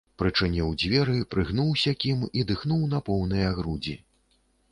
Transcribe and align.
Прычыніў 0.19 0.69
дзверы, 0.83 1.17
прыгнуўся 1.33 1.93
к 2.03 2.09
ім 2.13 2.23
і 2.41 2.45
дыхнуў 2.51 2.81
на 2.93 3.03
поўныя 3.09 3.53
грудзі. 3.59 3.95